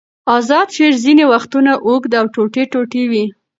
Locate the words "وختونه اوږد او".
1.31-2.25